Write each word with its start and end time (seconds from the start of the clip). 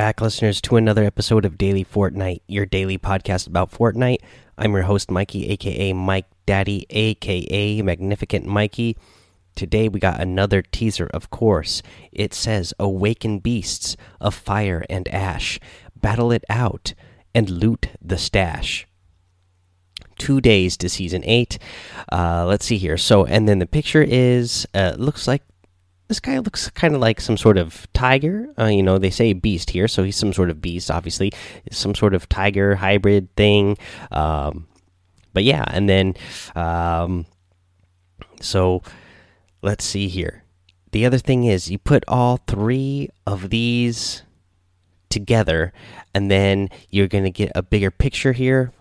Back, 0.00 0.22
listeners, 0.22 0.62
to 0.62 0.76
another 0.76 1.04
episode 1.04 1.44
of 1.44 1.58
Daily 1.58 1.84
Fortnite, 1.84 2.40
your 2.46 2.64
daily 2.64 2.96
podcast 2.96 3.46
about 3.46 3.70
Fortnite. 3.70 4.22
I'm 4.56 4.72
your 4.72 4.84
host, 4.84 5.10
Mikey, 5.10 5.50
aka 5.50 5.92
Mike 5.92 6.24
Daddy, 6.46 6.86
aka 6.88 7.82
Magnificent 7.82 8.46
Mikey. 8.46 8.96
Today 9.54 9.90
we 9.90 10.00
got 10.00 10.18
another 10.18 10.62
teaser, 10.62 11.10
of 11.12 11.28
course. 11.28 11.82
It 12.12 12.32
says, 12.32 12.72
Awaken 12.78 13.40
beasts 13.40 13.98
of 14.22 14.34
fire 14.34 14.86
and 14.88 15.06
ash, 15.08 15.60
battle 15.94 16.32
it 16.32 16.46
out, 16.48 16.94
and 17.34 17.50
loot 17.50 17.88
the 18.00 18.16
stash. 18.16 18.86
Two 20.16 20.40
days 20.40 20.78
to 20.78 20.88
season 20.88 21.22
eight. 21.26 21.58
Uh, 22.10 22.46
let's 22.46 22.64
see 22.64 22.78
here. 22.78 22.96
So, 22.96 23.26
and 23.26 23.46
then 23.46 23.58
the 23.58 23.66
picture 23.66 24.02
is, 24.02 24.66
uh, 24.72 24.94
looks 24.96 25.28
like 25.28 25.42
this 26.10 26.18
guy 26.18 26.40
looks 26.40 26.68
kind 26.70 26.96
of 26.96 27.00
like 27.00 27.20
some 27.20 27.36
sort 27.36 27.56
of 27.56 27.86
tiger. 27.92 28.52
Uh, 28.58 28.64
you 28.64 28.82
know, 28.82 28.98
they 28.98 29.10
say 29.10 29.32
beast 29.32 29.70
here, 29.70 29.86
so 29.86 30.02
he's 30.02 30.16
some 30.16 30.32
sort 30.32 30.50
of 30.50 30.60
beast, 30.60 30.90
obviously, 30.90 31.32
some 31.70 31.94
sort 31.94 32.14
of 32.14 32.28
tiger 32.28 32.74
hybrid 32.74 33.32
thing. 33.36 33.78
Um, 34.10 34.66
but 35.32 35.44
yeah, 35.44 35.64
and 35.68 35.88
then, 35.88 36.14
um, 36.56 37.26
so 38.40 38.82
let's 39.62 39.84
see 39.84 40.08
here. 40.08 40.42
The 40.90 41.06
other 41.06 41.18
thing 41.18 41.44
is, 41.44 41.70
you 41.70 41.78
put 41.78 42.02
all 42.08 42.40
three 42.48 43.10
of 43.24 43.50
these 43.50 44.24
together, 45.10 45.72
and 46.12 46.28
then 46.28 46.70
you're 46.90 47.06
going 47.06 47.22
to 47.22 47.30
get 47.30 47.52
a 47.54 47.62
bigger 47.62 47.92
picture 47.92 48.32
here 48.32 48.72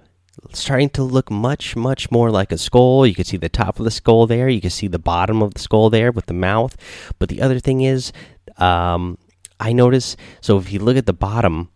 starting 0.53 0.89
to 0.91 1.03
look 1.03 1.29
much 1.31 1.75
much 1.75 2.11
more 2.11 2.31
like 2.31 2.51
a 2.51 2.57
skull. 2.57 3.05
You 3.05 3.15
can 3.15 3.25
see 3.25 3.37
the 3.37 3.49
top 3.49 3.79
of 3.79 3.85
the 3.85 3.91
skull 3.91 4.27
there. 4.27 4.49
You 4.49 4.61
can 4.61 4.69
see 4.69 4.87
the 4.87 4.99
bottom 4.99 5.41
of 5.41 5.53
the 5.53 5.59
skull 5.59 5.89
there 5.89 6.11
with 6.11 6.27
the 6.27 6.33
mouth. 6.33 6.75
But 7.17 7.29
the 7.29 7.41
other 7.41 7.59
thing 7.59 7.81
is 7.81 8.11
um, 8.57 9.17
i 9.59 9.73
notice 9.73 10.15
so 10.41 10.57
if 10.57 10.71
you 10.71 10.79
look 10.79 10.97
at 10.97 11.05
the 11.05 11.13
bottom 11.13 11.69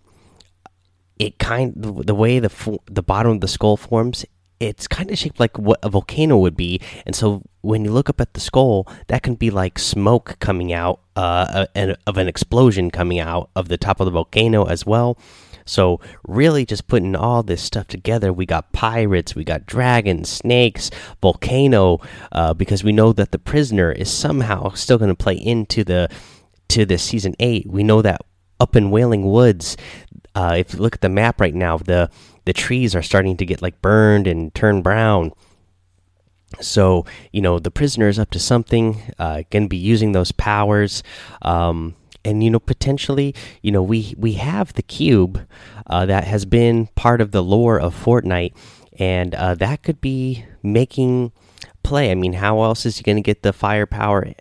it 1.20 1.38
kind 1.40 1.74
the 1.76 2.16
way 2.16 2.40
the 2.40 2.80
the 2.86 3.04
bottom 3.04 3.34
of 3.34 3.42
the 3.42 3.48
skull 3.48 3.78
forms 3.78 4.26
it's 4.60 4.88
kind 4.88 5.12
of 5.12 5.18
shaped 5.18 5.40
like 5.40 5.60
what 5.60 5.80
a 5.84 5.90
volcano 5.90 6.38
would 6.38 6.56
be. 6.56 6.80
And 7.06 7.14
so 7.14 7.42
when 7.62 7.84
you 7.84 7.92
look 7.92 8.10
up 8.10 8.22
at 8.22 8.34
the 8.34 8.40
skull 8.40 8.88
that 9.08 9.22
can 9.22 9.36
be 9.36 9.50
like 9.50 9.78
smoke 9.78 10.38
coming 10.40 10.72
out 10.72 11.02
uh, 11.18 11.66
of 12.08 12.18
an 12.18 12.28
explosion 12.30 12.90
coming 12.90 13.20
out 13.20 13.50
of 13.58 13.68
the 13.68 13.78
top 13.78 14.00
of 14.00 14.06
the 14.06 14.12
volcano 14.12 14.66
as 14.66 14.86
well 14.86 15.18
so, 15.66 16.00
really, 16.28 16.66
just 16.66 16.88
putting 16.88 17.16
all 17.16 17.44
this 17.44 17.62
stuff 17.62 17.88
together, 17.88 18.34
we 18.34 18.46
got 18.46 18.74
pirates, 18.74 19.36
we 19.36 19.44
got 19.44 19.66
dragons, 19.66 20.30
snakes, 20.30 20.92
volcano, 21.22 22.00
uh, 22.32 22.54
because 22.54 22.84
we 22.84 22.92
know 22.92 23.14
that 23.14 23.32
the 23.32 23.40
prisoner 23.40 23.92
is 23.92 24.12
somehow 24.12 24.70
still 24.72 24.98
going 24.98 25.10
to 25.10 25.16
play 25.16 25.36
into 25.36 25.84
the 25.84 26.10
to 26.70 26.86
the 26.86 26.98
season 26.98 27.36
eight. 27.40 27.68
We 27.68 27.84
know 27.84 28.02
that 28.02 28.22
up 28.60 28.76
in 28.76 28.92
Wailing 28.92 29.30
Woods, 29.30 29.78
uh, 30.36 30.56
if 30.58 30.74
you 30.74 30.80
look 30.80 30.96
at 30.96 31.02
the 31.02 31.10
map 31.10 31.40
right 31.40 31.54
now, 31.54 31.78
the 31.78 32.10
the 32.46 32.54
trees 32.54 32.96
are 32.96 33.02
starting 33.02 33.38
to 33.38 33.46
get 33.46 33.62
like 33.62 33.82
burned 33.82 34.28
and 34.28 34.54
turn 34.54 34.82
brown. 34.82 35.32
So 36.62 37.06
you 37.32 37.42
know 37.42 37.60
the 37.60 37.72
prisoner 37.72 38.10
is 38.10 38.20
up 38.20 38.32
to 38.32 38.40
something. 38.40 39.02
Uh, 39.18 39.44
going 39.50 39.64
to 39.64 39.70
be 39.70 39.78
using 39.78 40.12
those 40.12 40.32
powers. 40.32 41.04
Um, 41.42 41.96
and 42.26 42.44
you 42.44 42.50
know 42.50 42.60
potentially 42.60 43.36
you 43.62 43.72
know 43.72 43.84
we 43.84 44.16
we 44.18 44.34
have 44.34 44.74
the 44.74 44.82
cube 44.82 45.46
uh, 45.88 46.06
that 46.06 46.24
has 46.26 46.46
been 46.46 46.88
part 46.96 47.22
of 47.22 47.32
the 47.32 47.44
lore 47.44 47.80
of 47.80 47.96
Fortnite, 47.96 48.54
and 49.00 49.36
uh, 49.36 49.56
that 49.56 49.84
could 49.84 50.02
be 50.02 50.46
making 50.62 51.32
play. 51.84 52.12
I 52.12 52.16
mean, 52.16 52.34
how 52.34 52.64
else 52.64 52.86
is 52.86 52.98
he 52.98 53.04
going 53.04 53.18
to 53.18 53.22
get 53.22 53.44
the 53.44 53.54
firepower? 53.54 54.34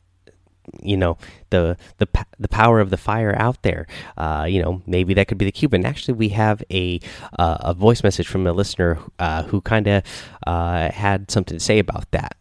You 0.80 0.96
know 0.96 1.18
the 1.50 1.76
the 1.98 2.06
the 2.38 2.48
power 2.48 2.78
of 2.80 2.90
the 2.90 2.96
fire 2.96 3.34
out 3.36 3.62
there. 3.62 3.86
Uh, 4.16 4.46
you 4.48 4.62
know 4.62 4.82
maybe 4.86 5.14
that 5.14 5.26
could 5.28 5.38
be 5.38 5.44
the 5.44 5.52
cube. 5.52 5.74
And 5.74 5.84
actually, 5.84 6.14
we 6.14 6.30
have 6.30 6.62
a 6.70 7.00
uh, 7.38 7.58
a 7.60 7.74
voice 7.74 8.02
message 8.02 8.28
from 8.28 8.46
a 8.46 8.52
listener 8.52 8.98
uh, 9.18 9.42
who 9.44 9.60
kind 9.60 9.88
of 9.88 10.04
uh, 10.46 10.90
had 10.90 11.30
something 11.30 11.58
to 11.58 11.64
say 11.64 11.78
about 11.78 12.10
that. 12.12 12.36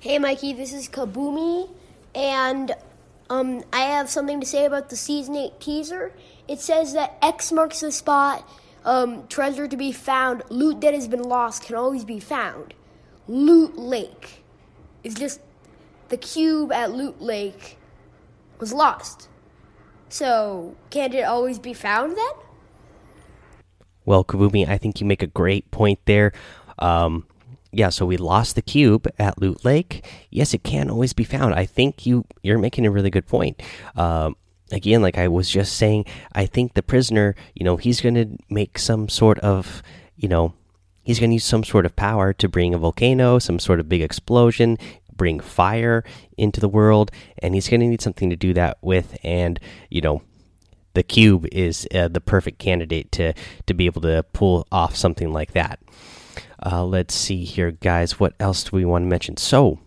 Hey, 0.00 0.18
Mikey, 0.18 0.52
this 0.52 0.72
is 0.72 0.88
Kabumi, 0.88 1.70
and 2.14 2.74
um, 3.32 3.64
I 3.72 3.84
have 3.84 4.10
something 4.10 4.40
to 4.40 4.46
say 4.46 4.66
about 4.66 4.90
the 4.90 4.96
season 4.96 5.34
8 5.36 5.58
teaser. 5.58 6.12
It 6.46 6.60
says 6.60 6.92
that 6.92 7.16
X 7.22 7.50
marks 7.50 7.80
the 7.80 7.90
spot, 7.90 8.46
um, 8.84 9.26
treasure 9.28 9.66
to 9.66 9.76
be 9.76 9.90
found, 9.90 10.42
loot 10.50 10.82
that 10.82 10.92
has 10.92 11.08
been 11.08 11.22
lost 11.22 11.64
can 11.64 11.76
always 11.76 12.04
be 12.04 12.20
found. 12.20 12.74
Loot 13.26 13.78
Lake 13.78 14.44
is 15.02 15.14
just 15.14 15.40
the 16.10 16.18
cube 16.18 16.72
at 16.72 16.92
Loot 16.92 17.22
Lake 17.22 17.78
was 18.58 18.74
lost. 18.74 19.30
So, 20.10 20.76
can't 20.90 21.14
it 21.14 21.22
always 21.22 21.58
be 21.58 21.72
found 21.72 22.18
then? 22.18 22.32
Well, 24.04 24.24
Kavumi, 24.24 24.68
I 24.68 24.76
think 24.76 25.00
you 25.00 25.06
make 25.06 25.22
a 25.22 25.26
great 25.26 25.70
point 25.70 26.00
there. 26.04 26.32
Um, 26.78 27.26
yeah, 27.72 27.88
so 27.88 28.04
we 28.04 28.18
lost 28.18 28.54
the 28.54 28.62
cube 28.62 29.08
at 29.18 29.40
Loot 29.40 29.64
Lake. 29.64 30.04
Yes, 30.30 30.52
it 30.52 30.62
can 30.62 30.90
always 30.90 31.14
be 31.14 31.24
found. 31.24 31.54
I 31.54 31.64
think 31.64 32.04
you 32.06 32.24
you're 32.42 32.58
making 32.58 32.86
a 32.86 32.90
really 32.90 33.10
good 33.10 33.26
point. 33.26 33.60
Um, 33.96 34.36
again, 34.70 35.00
like 35.00 35.16
I 35.16 35.28
was 35.28 35.48
just 35.48 35.76
saying, 35.76 36.04
I 36.34 36.46
think 36.46 36.74
the 36.74 36.82
prisoner, 36.82 37.34
you 37.54 37.64
know, 37.64 37.76
he's 37.76 38.00
going 38.00 38.14
to 38.14 38.36
make 38.50 38.78
some 38.78 39.08
sort 39.08 39.38
of, 39.40 39.82
you 40.16 40.28
know, 40.28 40.52
he's 41.02 41.18
going 41.18 41.30
to 41.30 41.34
use 41.34 41.44
some 41.44 41.64
sort 41.64 41.86
of 41.86 41.96
power 41.96 42.32
to 42.34 42.48
bring 42.48 42.74
a 42.74 42.78
volcano, 42.78 43.38
some 43.38 43.58
sort 43.58 43.80
of 43.80 43.88
big 43.88 44.02
explosion, 44.02 44.76
bring 45.14 45.40
fire 45.40 46.04
into 46.36 46.60
the 46.60 46.68
world, 46.68 47.10
and 47.38 47.54
he's 47.54 47.68
going 47.68 47.80
to 47.80 47.86
need 47.86 48.02
something 48.02 48.28
to 48.28 48.36
do 48.36 48.52
that 48.52 48.76
with. 48.82 49.16
And 49.22 49.58
you 49.88 50.02
know, 50.02 50.22
the 50.92 51.02
cube 51.02 51.46
is 51.52 51.88
uh, 51.94 52.08
the 52.08 52.20
perfect 52.20 52.58
candidate 52.58 53.10
to 53.12 53.32
to 53.66 53.72
be 53.72 53.86
able 53.86 54.02
to 54.02 54.24
pull 54.34 54.66
off 54.70 54.94
something 54.94 55.32
like 55.32 55.52
that. 55.52 55.78
Uh, 56.64 56.84
let's 56.84 57.14
see 57.14 57.44
here, 57.44 57.72
guys. 57.72 58.20
What 58.20 58.34
else 58.38 58.64
do 58.64 58.76
we 58.76 58.84
want 58.84 59.02
to 59.02 59.08
mention? 59.08 59.36
So, 59.36 59.78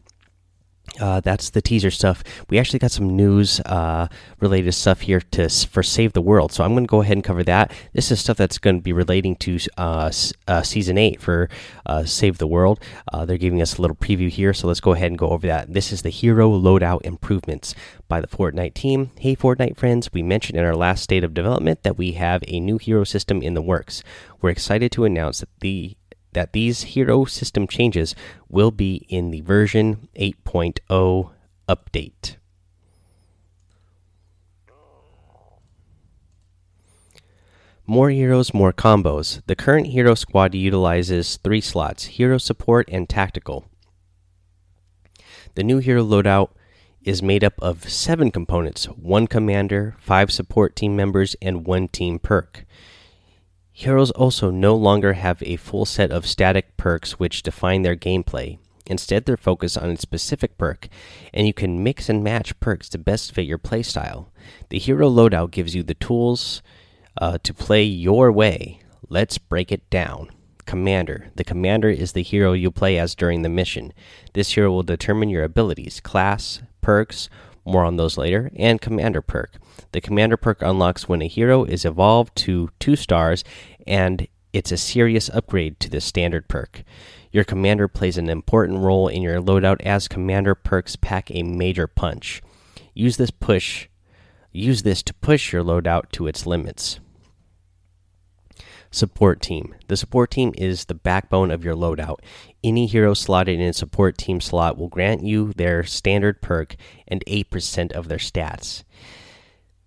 uh, 0.99 1.19
that's 1.19 1.49
the 1.49 1.61
teaser 1.61 1.91
stuff. 1.91 2.23
We 2.49 2.57
actually 2.57 2.79
got 2.79 2.91
some 2.91 3.15
news 3.15 3.59
uh, 3.61 4.07
related 4.39 4.71
stuff 4.73 5.01
here 5.01 5.19
to 5.19 5.49
for 5.49 5.83
Save 5.83 6.13
the 6.13 6.21
World, 6.21 6.51
so 6.51 6.63
I'm 6.63 6.73
going 6.73 6.85
to 6.85 6.89
go 6.89 7.01
ahead 7.01 7.17
and 7.17 7.23
cover 7.23 7.43
that. 7.43 7.73
This 7.93 8.11
is 8.11 8.19
stuff 8.19 8.37
that's 8.37 8.57
going 8.57 8.77
to 8.77 8.81
be 8.81 8.93
relating 8.93 9.35
to 9.37 9.59
uh, 9.77 10.11
uh 10.47 10.61
season 10.61 10.97
eight 10.97 11.21
for 11.21 11.49
uh, 11.85 12.05
Save 12.05 12.37
the 12.37 12.47
World. 12.47 12.79
Uh, 13.11 13.25
they're 13.25 13.37
giving 13.37 13.61
us 13.61 13.77
a 13.77 13.81
little 13.81 13.95
preview 13.95 14.29
here, 14.29 14.53
so 14.53 14.67
let's 14.67 14.79
go 14.79 14.93
ahead 14.93 15.11
and 15.11 15.17
go 15.17 15.29
over 15.29 15.47
that. 15.47 15.73
This 15.73 15.91
is 15.91 16.01
the 16.01 16.09
hero 16.09 16.49
loadout 16.49 17.01
improvements 17.01 17.75
by 18.07 18.21
the 18.21 18.27
Fortnite 18.27 18.73
team. 18.73 19.11
Hey, 19.19 19.35
Fortnite 19.35 19.77
friends! 19.77 20.09
We 20.13 20.23
mentioned 20.23 20.57
in 20.57 20.65
our 20.65 20.75
last 20.75 21.03
state 21.03 21.23
of 21.23 21.33
development 21.33 21.83
that 21.83 21.97
we 21.97 22.13
have 22.13 22.43
a 22.47 22.59
new 22.59 22.77
hero 22.77 23.03
system 23.03 23.41
in 23.41 23.53
the 23.53 23.61
works. 23.61 24.03
We're 24.41 24.51
excited 24.51 24.91
to 24.93 25.05
announce 25.05 25.39
that 25.39 25.49
the 25.59 25.97
that 26.35 26.53
these 26.53 26.83
hero 26.93 27.25
system 27.25 27.65
changes 27.65 28.13
will 28.47 28.71
be 28.71 29.05
in 29.09 29.31
the 29.31 29.41
version 29.41 30.07
8.0 30.15 31.31
update. 31.67 32.35
More 37.87 38.09
heroes, 38.09 38.53
more 38.53 38.73
combos. 38.73 39.41
The 39.45 39.55
current 39.55 39.87
hero 39.87 40.15
squad 40.15 40.55
utilizes 40.55 41.37
three 41.37 41.61
slots 41.61 42.05
hero 42.05 42.37
support 42.37 42.89
and 42.91 43.07
tactical. 43.07 43.65
The 45.53 45.63
new 45.63 45.77
hero 45.77 46.03
loadout 46.03 46.49
is 47.03 47.21
made 47.21 47.43
up 47.43 47.53
of 47.61 47.87
seven 47.89 48.31
components 48.31 48.85
one 48.85 49.27
commander, 49.27 49.95
five 49.99 50.31
support 50.31 50.75
team 50.75 50.95
members, 50.95 51.35
and 51.41 51.65
one 51.65 51.87
team 51.87 52.17
perk. 52.19 52.65
Heroes 53.77 54.09
also 54.11 54.51
no 54.51 54.73
longer 54.73 55.13
have 55.13 55.43
a 55.43 55.57
full 55.57 55.83
set 55.83 56.09
of 56.09 56.25
static 56.25 56.77
perks 56.77 57.19
which 57.19 57.43
define 57.43 57.81
their 57.81 57.97
gameplay. 57.97 58.57
Instead, 58.85 59.25
they're 59.25 59.35
focused 59.35 59.77
on 59.77 59.89
a 59.89 59.97
specific 59.97 60.57
perk, 60.57 60.87
and 61.33 61.45
you 61.45 61.53
can 61.53 61.83
mix 61.83 62.07
and 62.07 62.23
match 62.23 62.57
perks 62.61 62.87
to 62.87 62.97
best 62.97 63.33
fit 63.33 63.45
your 63.45 63.57
playstyle. 63.59 64.27
The 64.69 64.79
hero 64.79 65.09
loadout 65.09 65.51
gives 65.51 65.75
you 65.75 65.83
the 65.83 65.93
tools 65.93 66.63
uh, 67.19 67.37
to 67.43 67.53
play 67.53 67.83
your 67.83 68.31
way. 68.31 68.79
Let's 69.09 69.37
break 69.37 69.73
it 69.73 69.89
down. 69.89 70.29
Commander. 70.65 71.31
The 71.35 71.43
commander 71.43 71.89
is 71.89 72.13
the 72.13 72.23
hero 72.23 72.53
you 72.53 72.71
play 72.71 72.97
as 72.97 73.13
during 73.13 73.41
the 73.41 73.49
mission. 73.49 73.91
This 74.31 74.53
hero 74.53 74.71
will 74.71 74.83
determine 74.83 75.27
your 75.27 75.43
abilities, 75.43 75.99
class, 75.99 76.61
perks, 76.79 77.29
more 77.65 77.83
on 77.83 77.97
those 77.97 78.17
later, 78.17 78.51
and 78.55 78.79
commander 78.79 79.21
perk. 79.21 79.57
The 79.91 80.01
commander 80.01 80.37
perk 80.37 80.61
unlocks 80.61 81.09
when 81.09 81.21
a 81.21 81.27
hero 81.27 81.63
is 81.63 81.83
evolved 81.85 82.35
to 82.37 82.69
2 82.79 82.95
stars, 82.95 83.43
and 83.87 84.27
it's 84.53 84.71
a 84.71 84.77
serious 84.77 85.29
upgrade 85.29 85.79
to 85.81 85.89
the 85.89 85.99
standard 85.99 86.47
perk. 86.47 86.83
Your 87.31 87.43
commander 87.43 87.87
plays 87.87 88.17
an 88.17 88.29
important 88.29 88.79
role 88.79 89.07
in 89.07 89.21
your 89.21 89.41
loadout 89.41 89.81
as 89.81 90.07
commander 90.07 90.55
perks 90.55 90.95
pack 90.95 91.29
a 91.31 91.43
major 91.43 91.87
punch. 91.87 92.41
Use 92.93 93.17
this 93.17 93.31
push 93.31 93.87
use 94.55 94.83
this 94.83 95.03
to 95.03 95.13
push 95.15 95.51
your 95.51 95.63
loadout 95.63 96.09
to 96.11 96.27
its 96.27 96.45
limits. 96.45 96.99
Support 98.91 99.41
team. 99.41 99.75
The 99.87 99.97
support 99.97 100.31
team 100.31 100.53
is 100.57 100.85
the 100.85 100.93
backbone 100.93 101.51
of 101.51 101.63
your 101.63 101.75
loadout. 101.75 102.19
Any 102.63 102.85
hero 102.87 103.13
slotted 103.13 103.59
in 103.59 103.67
a 103.67 103.73
support 103.73 104.17
team 104.17 104.39
slot 104.39 104.77
will 104.77 104.87
grant 104.87 105.23
you 105.23 105.53
their 105.53 105.83
standard 105.83 106.41
perk 106.41 106.75
and 107.07 107.23
8% 107.25 107.91
of 107.91 108.07
their 108.07 108.17
stats. 108.17 108.83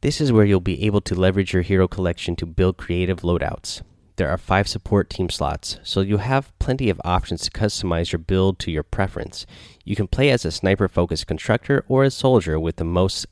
This 0.00 0.20
is 0.20 0.30
where 0.30 0.44
you'll 0.44 0.60
be 0.60 0.84
able 0.84 1.00
to 1.00 1.14
leverage 1.14 1.52
your 1.52 1.62
hero 1.62 1.88
collection 1.88 2.36
to 2.36 2.46
build 2.46 2.76
creative 2.76 3.20
loadouts. 3.20 3.82
There 4.18 4.28
are 4.28 4.36
five 4.36 4.66
support 4.66 5.10
team 5.10 5.30
slots, 5.30 5.78
so 5.84 6.00
you'll 6.00 6.18
have 6.18 6.52
plenty 6.58 6.90
of 6.90 7.00
options 7.04 7.42
to 7.42 7.52
customize 7.52 8.10
your 8.10 8.18
build 8.18 8.58
to 8.58 8.70
your 8.72 8.82
preference. 8.82 9.46
You 9.84 9.94
can 9.94 10.08
play 10.08 10.30
as 10.30 10.44
a 10.44 10.50
sniper 10.50 10.88
focused 10.88 11.28
constructor 11.28 11.84
or 11.86 12.02
a 12.02 12.10
soldier 12.10 12.58
with 12.58 12.76
the 12.76 12.84
most 12.84 13.26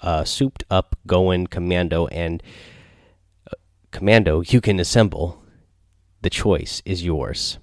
uh, 0.00 0.24
souped 0.24 0.62
up 0.70 0.94
going 1.06 1.46
commando 1.46 2.06
and 2.08 2.42
commando 3.96 4.42
you 4.42 4.60
can 4.60 4.78
assemble. 4.78 5.42
The 6.20 6.28
choice 6.28 6.82
is 6.84 7.02
yours. 7.02 7.58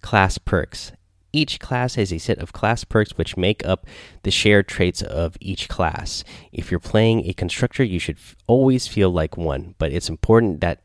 Class 0.00 0.38
perks. 0.38 0.92
Each 1.34 1.60
class 1.60 1.96
has 1.96 2.10
a 2.14 2.18
set 2.18 2.38
of 2.38 2.54
class 2.54 2.82
perks 2.82 3.18
which 3.18 3.36
make 3.36 3.62
up 3.66 3.86
the 4.22 4.30
shared 4.30 4.68
traits 4.68 5.02
of 5.02 5.36
each 5.38 5.68
class. 5.68 6.24
If 6.50 6.70
you're 6.70 6.80
playing 6.80 7.28
a 7.28 7.34
constructor, 7.34 7.84
you 7.84 7.98
should 7.98 8.16
always 8.46 8.88
feel 8.88 9.10
like 9.10 9.36
one, 9.36 9.74
but 9.76 9.92
it's 9.92 10.08
important 10.08 10.62
that 10.62 10.82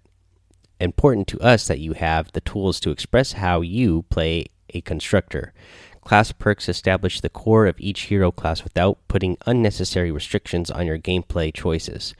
important 0.81 1.29
to 1.29 1.39
us 1.39 1.67
that 1.67 1.79
you 1.79 1.93
have 1.93 2.33
the 2.33 2.41
tools 2.41 2.81
to 2.81 2.91
express 2.91 3.31
how 3.31 3.61
you 3.61 4.03
play 4.09 4.47
a 4.73 4.81
constructor. 4.81 5.53
Class 6.01 6.33
perks 6.33 6.67
establish 6.67 7.21
the 7.21 7.29
core 7.29 7.65
of 7.65 7.79
each 7.79 8.01
hero 8.11 8.29
class 8.29 8.65
without 8.65 8.97
putting 9.07 9.37
unnecessary 9.45 10.11
restrictions 10.11 10.69
on 10.69 10.85
your 10.85 10.99
gameplay 10.99 11.53
choices. 11.53 12.13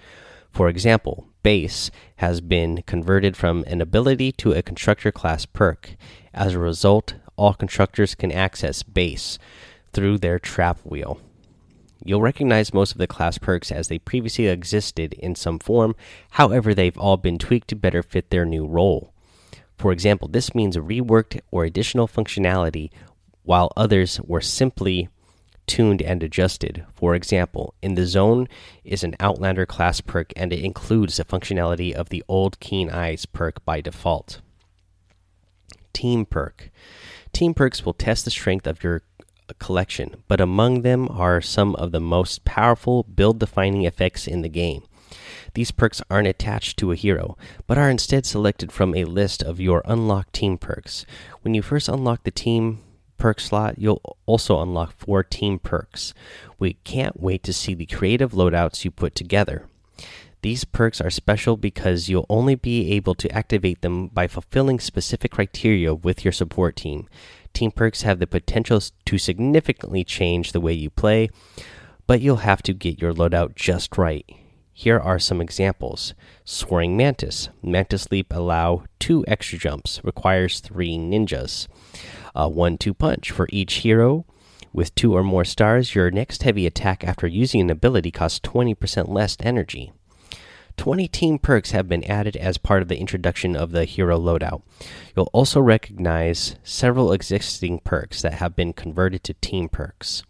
For 0.52 0.70
example, 0.70 1.28
Base 1.46 1.92
has 2.16 2.42
been 2.42 2.82
converted 2.88 3.38
from 3.38 3.64
an 3.68 3.80
ability 3.80 4.32
to 4.32 4.54
a 4.54 4.64
constructor 4.64 5.12
class 5.12 5.46
perk. 5.46 5.96
As 6.34 6.56
a 6.56 6.60
result, 6.60 7.14
all 7.36 7.54
constructors 7.54 8.16
can 8.16 8.32
access 8.32 8.82
base 8.82 9.38
through 9.94 10.18
their 10.18 10.40
trap 10.40 10.80
wheel. 10.84 11.22
You'll 12.04 12.24
recognize 12.24 12.74
most 12.74 12.94
of 12.94 12.98
the 12.98 13.06
class 13.06 13.38
perks 13.38 13.72
as 13.72 13.90
they 13.90 14.00
previously 14.00 14.48
existed 14.48 15.14
in 15.14 15.36
some 15.36 15.60
form, 15.60 15.96
however, 16.32 16.74
they've 16.74 16.98
all 16.98 17.16
been 17.16 17.38
tweaked 17.38 17.68
to 17.68 17.76
better 17.76 18.02
fit 18.02 18.32
their 18.32 18.46
new 18.46 18.66
role. 18.66 19.14
For 19.78 19.92
example, 19.92 20.28
this 20.28 20.56
means 20.56 20.78
reworked 20.78 21.42
or 21.52 21.64
additional 21.64 22.08
functionality, 22.08 22.90
while 23.44 23.72
others 23.78 24.20
were 24.22 24.42
simply 24.42 25.10
tuned 25.68 26.02
and 26.02 26.22
adjusted. 26.24 26.86
For 26.94 27.16
example, 27.16 27.74
in 27.82 27.96
the 27.96 28.06
zone 28.06 28.48
is 28.84 29.04
an 29.04 29.16
Outlander 29.20 29.66
class 29.66 30.02
perk 30.02 30.32
and 30.36 30.52
it 30.54 30.64
includes 30.64 31.18
the 31.18 31.26
functionality 31.26 31.94
of 31.94 32.10
the 32.10 32.24
old 32.28 32.60
Keen 32.60 32.90
Eyes 32.90 33.26
perk 33.26 33.64
by 33.66 33.82
default. 33.82 34.42
Team 35.94 36.26
perk. 36.26 36.70
Team 37.34 37.54
perks 37.54 37.86
will 37.86 37.94
test 37.94 38.26
the 38.26 38.32
strength 38.32 38.68
of 38.68 38.84
your 38.84 39.02
collection, 39.60 40.24
but 40.28 40.42
among 40.42 40.82
them 40.82 41.08
are 41.10 41.42
some 41.42 41.76
of 41.76 41.92
the 41.92 42.00
most 42.00 42.46
powerful 42.46 43.04
build 43.04 43.40
defining 43.40 43.84
effects 43.84 44.28
in 44.28 44.42
the 44.42 44.50
game. 44.50 44.84
These 45.54 45.72
perks 45.72 46.02
aren't 46.10 46.28
attached 46.28 46.78
to 46.78 46.92
a 46.92 46.96
hero, 46.96 47.38
but 47.66 47.78
are 47.78 47.90
instead 47.90 48.26
selected 48.26 48.72
from 48.72 48.94
a 48.94 49.06
list 49.06 49.42
of 49.42 49.62
your 49.62 49.82
unlocked 49.86 50.34
team 50.34 50.58
perks. 50.58 51.06
When 51.42 51.54
you 51.54 51.62
first 51.62 51.88
unlock 51.88 52.24
the 52.24 52.32
team 52.32 52.80
perk 53.18 53.40
slot, 53.40 53.78
you'll 53.78 54.18
also 54.26 54.62
unlock 54.62 54.94
four 54.98 55.24
team 55.24 55.60
perks. 55.60 56.14
We 56.60 56.74
can't 56.84 57.22
wait 57.22 57.44
to 57.44 57.54
see 57.54 57.74
the 57.74 57.86
creative 57.86 58.32
loadouts 58.32 58.84
you 58.84 58.92
put 58.92 59.16
together. 59.16 59.68
These 60.42 60.64
perks 60.64 61.02
are 61.02 61.10
special 61.10 61.58
because 61.58 62.08
you'll 62.08 62.28
only 62.30 62.54
be 62.54 62.92
able 62.92 63.16
to 63.16 63.32
activate 63.32 63.82
them 63.82 64.08
by 64.10 64.28
fulfilling 64.28 64.80
specific 64.80 65.32
criteria 65.32 65.94
with 65.96 66.24
your 66.24 66.32
support 66.32 66.76
team. 66.76 67.08
Team 67.54 67.72
perks 67.72 68.04
have 68.04 68.20
the 68.20 68.28
potential 68.28 68.80
to 69.06 69.18
significantly 69.18 70.04
change 70.04 70.52
the 70.52 70.62
way 70.62 70.74
you 70.74 70.90
play, 70.90 71.30
but 72.06 72.22
you'll 72.22 72.46
have 72.46 72.62
to 72.64 72.74
get 72.74 73.02
your 73.02 73.14
loadout 73.14 73.56
just 73.56 73.98
right. 73.98 74.30
Here 74.72 75.00
are 75.00 75.20
some 75.20 75.40
examples. 75.40 76.14
Soaring 76.44 76.98
Mantis. 76.98 77.48
Mantis 77.64 78.12
Leap 78.12 78.34
allow 78.34 78.84
two 79.00 79.24
extra 79.26 79.58
jumps, 79.58 80.02
requires 80.04 80.60
three 80.60 80.98
ninjas. 80.98 81.68
A 82.36 82.50
1 82.50 82.78
2 82.78 82.94
punch 82.94 83.32
for 83.32 83.48
each 83.52 83.76
hero. 83.76 84.26
With 84.74 84.94
two 84.94 85.16
or 85.16 85.24
more 85.24 85.46
stars, 85.46 85.96
your 85.96 86.12
next 86.12 86.44
heavy 86.44 86.68
attack 86.68 87.04
after 87.06 87.28
using 87.28 87.62
an 87.62 87.70
ability 87.70 88.12
costs 88.12 88.42
20% 88.42 89.08
less 89.08 89.38
energy. 89.40 89.94
20 90.76 91.08
team 91.08 91.40
perks 91.40 91.72
have 91.72 91.88
been 91.88 92.04
added 92.04 92.36
as 92.36 92.58
part 92.58 92.82
of 92.82 92.90
the 92.90 93.00
introduction 93.00 93.56
of 93.56 93.72
the 93.72 93.86
hero 93.86 94.20
loadout. 94.20 94.62
You'll 95.16 95.30
also 95.32 95.62
recognize 95.62 96.58
several 96.64 97.14
existing 97.14 97.80
perks 97.80 98.22
that 98.22 98.34
have 98.34 98.54
been 98.54 98.74
converted 98.74 99.24
to 99.24 99.34
team 99.36 99.70
perks. 99.70 100.24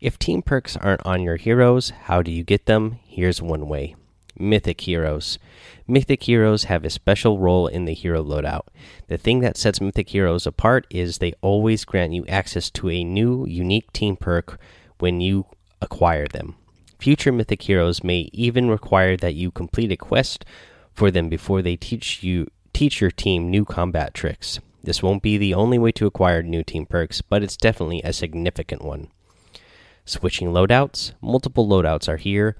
If 0.00 0.18
team 0.18 0.42
perks 0.42 0.76
aren't 0.76 1.06
on 1.06 1.22
your 1.22 1.36
heroes, 1.36 1.90
how 2.04 2.20
do 2.20 2.30
you 2.30 2.44
get 2.44 2.66
them? 2.66 2.98
Here's 3.06 3.40
one 3.40 3.66
way 3.66 3.96
Mythic 4.38 4.80
Heroes. 4.82 5.38
Mythic 5.86 6.22
Heroes 6.24 6.64
have 6.64 6.84
a 6.84 6.90
special 6.90 7.38
role 7.38 7.66
in 7.66 7.84
the 7.84 7.94
hero 7.94 8.22
loadout. 8.22 8.66
The 9.08 9.18
thing 9.18 9.40
that 9.40 9.56
sets 9.56 9.80
Mythic 9.80 10.08
Heroes 10.08 10.46
apart 10.46 10.86
is 10.90 11.18
they 11.18 11.34
always 11.40 11.84
grant 11.84 12.12
you 12.12 12.24
access 12.26 12.70
to 12.70 12.90
a 12.90 13.04
new, 13.04 13.46
unique 13.46 13.92
team 13.92 14.16
perk 14.16 14.58
when 14.98 15.20
you 15.20 15.46
acquire 15.80 16.26
them. 16.26 16.56
Future 16.98 17.32
mythic 17.32 17.62
heroes 17.62 18.02
may 18.02 18.30
even 18.32 18.70
require 18.70 19.16
that 19.16 19.34
you 19.34 19.50
complete 19.50 19.92
a 19.92 19.96
quest 19.96 20.44
for 20.94 21.10
them 21.10 21.28
before 21.28 21.60
they 21.60 21.76
teach 21.76 22.22
you 22.22 22.46
teach 22.72 23.00
your 23.00 23.10
team 23.10 23.50
new 23.50 23.64
combat 23.64 24.14
tricks. 24.14 24.58
This 24.82 25.02
won't 25.02 25.22
be 25.22 25.36
the 25.36 25.54
only 25.54 25.78
way 25.78 25.92
to 25.92 26.06
acquire 26.06 26.42
new 26.42 26.62
team 26.62 26.86
perks, 26.86 27.20
but 27.20 27.42
it's 27.42 27.56
definitely 27.56 28.00
a 28.02 28.12
significant 28.12 28.82
one. 28.82 29.08
Switching 30.04 30.48
loadouts, 30.48 31.12
multiple 31.20 31.66
loadouts 31.68 32.08
are 32.08 32.16
here. 32.16 32.56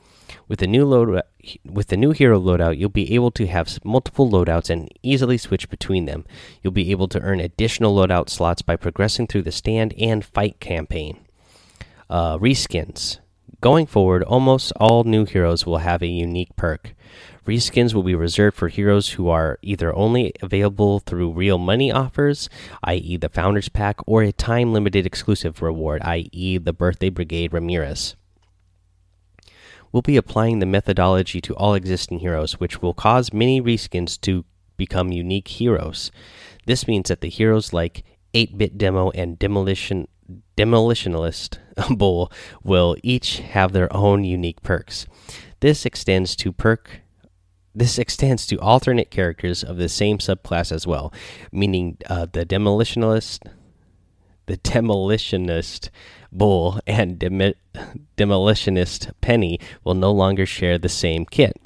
With 0.48 0.58
the 0.58 0.66
new 0.66 0.84
load 0.84 1.22
with 1.64 1.88
the 1.88 1.96
new 1.96 2.12
hero 2.12 2.40
loadout, 2.40 2.78
you'll 2.78 2.88
be 2.88 3.14
able 3.14 3.30
to 3.32 3.46
have 3.46 3.78
multiple 3.84 4.30
loadouts 4.30 4.70
and 4.70 4.88
easily 5.02 5.38
switch 5.38 5.68
between 5.68 6.06
them. 6.06 6.24
You'll 6.62 6.72
be 6.72 6.90
able 6.90 7.08
to 7.08 7.20
earn 7.20 7.40
additional 7.40 7.94
loadout 7.94 8.28
slots 8.28 8.62
by 8.62 8.76
progressing 8.76 9.26
through 9.26 9.42
the 9.42 9.52
stand 9.52 9.94
and 9.98 10.24
fight 10.24 10.60
campaign. 10.60 11.18
Uh, 12.08 12.38
reskins. 12.38 13.18
Going 13.60 13.86
forward, 13.86 14.22
almost 14.24 14.72
all 14.76 15.04
new 15.04 15.24
heroes 15.24 15.64
will 15.64 15.78
have 15.78 16.02
a 16.02 16.06
unique 16.06 16.54
perk. 16.54 16.94
Reskins 17.46 17.94
will 17.94 18.02
be 18.02 18.14
reserved 18.14 18.56
for 18.56 18.68
heroes 18.68 19.10
who 19.10 19.28
are 19.28 19.58
either 19.62 19.94
only 19.94 20.32
available 20.42 21.00
through 21.00 21.32
real 21.32 21.58
money 21.58 21.90
offers, 21.90 22.48
i.e., 22.84 23.16
the 23.16 23.28
Founders 23.28 23.68
Pack, 23.68 24.00
or 24.06 24.22
a 24.22 24.32
time 24.32 24.72
limited 24.72 25.06
exclusive 25.06 25.62
reward, 25.62 26.02
i.e., 26.04 26.58
the 26.58 26.72
Birthday 26.72 27.10
Brigade 27.10 27.52
Ramirez. 27.52 28.16
We'll 29.94 30.02
be 30.02 30.16
applying 30.16 30.58
the 30.58 30.66
methodology 30.66 31.40
to 31.42 31.54
all 31.54 31.74
existing 31.74 32.18
heroes, 32.18 32.58
which 32.58 32.82
will 32.82 32.94
cause 32.94 33.32
many 33.32 33.62
reskins 33.62 34.20
to 34.22 34.44
become 34.76 35.12
unique 35.12 35.46
heroes. 35.46 36.10
This 36.66 36.88
means 36.88 37.10
that 37.10 37.20
the 37.20 37.28
heroes 37.28 37.72
like 37.72 38.02
8 38.34 38.58
bit 38.58 38.76
demo 38.76 39.10
and 39.12 39.38
demolition 39.38 40.08
demolitionist 40.56 41.58
bull 41.96 42.32
will 42.64 42.96
each 43.04 43.38
have 43.38 43.70
their 43.70 43.94
own 43.96 44.24
unique 44.24 44.64
perks. 44.64 45.06
This 45.60 45.86
extends 45.86 46.34
to 46.36 46.50
perk 46.50 47.02
this 47.72 47.96
extends 47.96 48.48
to 48.48 48.58
alternate 48.58 49.12
characters 49.12 49.62
of 49.62 49.76
the 49.76 49.88
same 49.88 50.18
subclass 50.18 50.72
as 50.72 50.88
well, 50.88 51.12
meaning 51.52 51.98
uh, 52.10 52.26
the 52.32 52.44
demolitionist, 52.44 53.46
the 54.46 54.56
demolitionist 54.58 55.90
bull, 56.30 56.80
and 56.86 57.18
Dem 57.18 57.54
demolitionist 58.16 59.12
penny 59.20 59.58
will 59.82 59.94
no 59.94 60.12
longer 60.12 60.46
share 60.46 60.78
the 60.78 60.88
same 60.88 61.24
kit. 61.24 61.56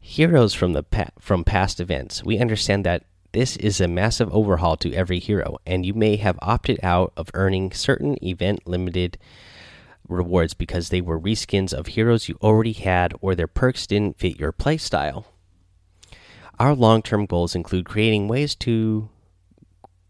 Heroes 0.00 0.54
from 0.54 0.72
the 0.72 0.82
pa 0.82 1.06
from 1.18 1.44
past 1.44 1.80
events. 1.80 2.24
We 2.24 2.38
understand 2.38 2.84
that 2.84 3.04
this 3.32 3.56
is 3.58 3.80
a 3.80 3.88
massive 3.88 4.32
overhaul 4.32 4.76
to 4.78 4.94
every 4.94 5.18
hero, 5.18 5.58
and 5.66 5.84
you 5.84 5.92
may 5.92 6.16
have 6.16 6.38
opted 6.40 6.80
out 6.82 7.12
of 7.16 7.30
earning 7.34 7.72
certain 7.72 8.16
event 8.24 8.66
limited 8.66 9.18
rewards 10.08 10.54
because 10.54 10.88
they 10.88 11.02
were 11.02 11.20
reskins 11.20 11.74
of 11.74 11.88
heroes 11.88 12.28
you 12.28 12.38
already 12.40 12.72
had 12.72 13.12
or 13.20 13.34
their 13.34 13.46
perks 13.46 13.86
didn't 13.86 14.18
fit 14.18 14.40
your 14.40 14.52
playstyle. 14.52 15.26
Our 16.58 16.74
long-term 16.74 17.26
goals 17.26 17.54
include 17.54 17.84
creating 17.84 18.26
ways 18.26 18.54
to 18.56 19.10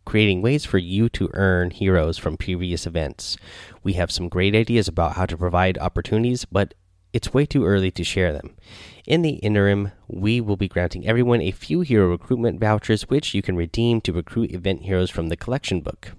creating 0.08 0.40
ways 0.40 0.64
for 0.64 0.78
you 0.78 1.06
to 1.06 1.28
earn 1.34 1.70
heroes 1.70 2.16
from 2.16 2.34
previous 2.34 2.86
events. 2.86 3.36
We 3.82 3.92
have 3.92 4.10
some 4.10 4.30
great 4.30 4.54
ideas 4.54 4.88
about 4.88 5.16
how 5.16 5.26
to 5.26 5.36
provide 5.36 5.76
opportunities, 5.76 6.46
but 6.46 6.72
it's 7.12 7.34
way 7.34 7.44
too 7.44 7.66
early 7.66 7.90
to 7.90 8.02
share 8.02 8.32
them. 8.32 8.56
In 9.06 9.20
the 9.20 9.34
interim, 9.44 9.92
we 10.06 10.40
will 10.40 10.56
be 10.56 10.66
granting 10.66 11.06
everyone 11.06 11.42
a 11.42 11.50
few 11.50 11.82
hero 11.82 12.08
recruitment 12.08 12.58
vouchers, 12.58 13.10
which 13.10 13.34
you 13.34 13.42
can 13.42 13.54
redeem 13.54 14.00
to 14.00 14.14
recruit 14.14 14.50
event 14.50 14.84
heroes 14.84 15.10
from 15.10 15.28
the 15.28 15.36
collection 15.36 15.82
book. 15.82 16.12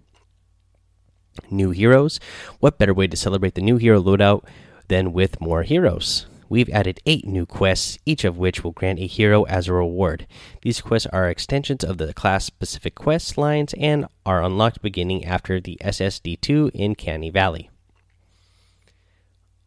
New 1.49 1.71
heroes? 1.71 2.19
What 2.59 2.77
better 2.77 2.93
way 2.93 3.07
to 3.07 3.17
celebrate 3.17 3.55
the 3.55 3.61
new 3.61 3.77
hero 3.77 3.99
loadout 3.99 4.43
than 4.87 5.13
with 5.13 5.41
more 5.41 5.63
heroes? 5.63 6.27
We've 6.49 6.69
added 6.69 6.99
eight 7.05 7.27
new 7.27 7.45
quests, 7.45 7.99
each 8.05 8.25
of 8.25 8.37
which 8.37 8.63
will 8.63 8.71
grant 8.71 8.99
a 8.99 9.05
hero 9.05 9.43
as 9.43 9.67
a 9.67 9.73
reward. 9.73 10.25
These 10.63 10.81
quests 10.81 11.07
are 11.13 11.29
extensions 11.29 11.83
of 11.83 11.99
the 11.99 12.13
class 12.13 12.43
specific 12.43 12.95
quest 12.95 13.37
lines 13.37 13.75
and 13.77 14.07
are 14.25 14.43
unlocked 14.43 14.81
beginning 14.81 15.25
after 15.25 15.61
the 15.61 15.77
SSD2 15.81 16.71
in 16.73 16.95
Canny 16.95 17.29
Valley. 17.29 17.69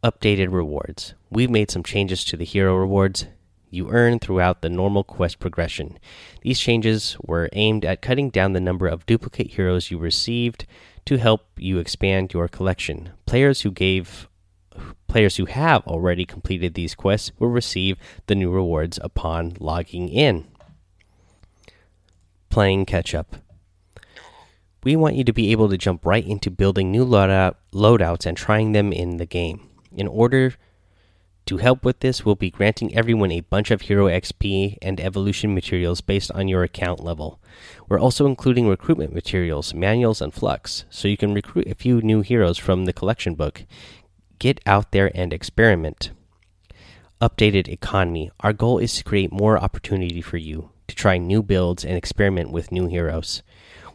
Updated 0.02 0.52
rewards. 0.52 1.14
We've 1.30 1.50
made 1.50 1.70
some 1.70 1.84
changes 1.84 2.24
to 2.24 2.36
the 2.36 2.44
hero 2.44 2.76
rewards 2.76 3.26
you 3.72 3.88
earn 3.90 4.18
throughout 4.18 4.60
the 4.60 4.68
normal 4.68 5.02
quest 5.02 5.38
progression. 5.38 5.98
These 6.42 6.60
changes 6.60 7.16
were 7.22 7.48
aimed 7.52 7.84
at 7.84 8.02
cutting 8.02 8.28
down 8.28 8.52
the 8.52 8.60
number 8.60 8.86
of 8.86 9.06
duplicate 9.06 9.52
heroes 9.52 9.90
you 9.90 9.98
received 9.98 10.66
to 11.06 11.16
help 11.16 11.46
you 11.56 11.78
expand 11.78 12.34
your 12.34 12.48
collection. 12.48 13.10
Players 13.24 13.62
who 13.62 13.70
gave 13.70 14.28
players 15.06 15.36
who 15.36 15.46
have 15.46 15.86
already 15.86 16.24
completed 16.24 16.74
these 16.74 16.94
quests 16.94 17.32
will 17.38 17.48
receive 17.48 17.96
the 18.26 18.34
new 18.34 18.50
rewards 18.50 18.98
upon 19.02 19.56
logging 19.58 20.08
in. 20.08 20.46
Playing 22.48 22.86
catch 22.86 23.14
up. 23.14 23.36
We 24.84 24.96
want 24.96 25.14
you 25.14 25.24
to 25.24 25.32
be 25.32 25.52
able 25.52 25.68
to 25.68 25.78
jump 25.78 26.04
right 26.04 26.26
into 26.26 26.50
building 26.50 26.90
new 26.90 27.04
loadout, 27.04 27.54
loadouts 27.72 28.26
and 28.26 28.36
trying 28.36 28.72
them 28.72 28.92
in 28.92 29.18
the 29.18 29.26
game. 29.26 29.68
In 29.92 30.08
order 30.08 30.54
to 31.46 31.56
help 31.56 31.84
with 31.84 32.00
this, 32.00 32.24
we'll 32.24 32.34
be 32.34 32.50
granting 32.50 32.94
everyone 32.94 33.32
a 33.32 33.40
bunch 33.40 33.70
of 33.70 33.82
hero 33.82 34.06
XP 34.06 34.78
and 34.80 35.00
evolution 35.00 35.54
materials 35.54 36.00
based 36.00 36.30
on 36.32 36.48
your 36.48 36.62
account 36.62 37.00
level. 37.00 37.40
We're 37.88 38.00
also 38.00 38.26
including 38.26 38.68
recruitment 38.68 39.12
materials, 39.12 39.74
manuals, 39.74 40.20
and 40.20 40.32
flux, 40.32 40.84
so 40.88 41.08
you 41.08 41.16
can 41.16 41.34
recruit 41.34 41.66
a 41.66 41.74
few 41.74 42.00
new 42.00 42.20
heroes 42.20 42.58
from 42.58 42.84
the 42.84 42.92
collection 42.92 43.34
book. 43.34 43.64
Get 44.42 44.58
out 44.66 44.90
there 44.90 45.08
and 45.14 45.32
experiment. 45.32 46.10
Updated 47.20 47.68
economy. 47.68 48.32
Our 48.40 48.52
goal 48.52 48.78
is 48.78 48.92
to 48.96 49.04
create 49.04 49.30
more 49.30 49.56
opportunity 49.56 50.20
for 50.20 50.36
you 50.36 50.70
to 50.88 50.96
try 50.96 51.16
new 51.16 51.44
builds 51.44 51.84
and 51.84 51.96
experiment 51.96 52.50
with 52.50 52.72
new 52.72 52.88
heroes. 52.88 53.44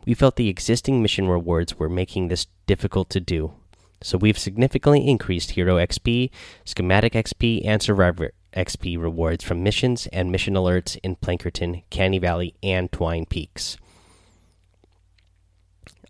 We 0.05 0.13
felt 0.13 0.37
the 0.37 0.47
existing 0.47 1.01
mission 1.01 1.27
rewards 1.27 1.77
were 1.77 1.89
making 1.89 2.29
this 2.29 2.47
difficult 2.65 3.09
to 3.09 3.19
do. 3.19 3.55
So 4.01 4.17
we've 4.17 4.37
significantly 4.39 5.05
increased 5.05 5.51
Hero 5.51 5.75
XP, 5.75 6.29
Schematic 6.63 7.11
XP, 7.11 7.63
and 7.65 7.81
Survivor 7.81 8.31
XP 8.53 8.97
rewards 8.97 9.43
from 9.43 9.63
missions 9.63 10.07
and 10.13 10.31
mission 10.31 10.53
alerts 10.53 10.97
in 11.03 11.17
Plankerton, 11.17 11.83
Canny 11.89 12.19
Valley, 12.19 12.55
and 12.63 12.89
Twine 12.89 13.25
Peaks. 13.25 13.75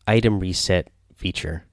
Item 0.06 0.39
Reset 0.39 0.89
feature. 1.15 1.63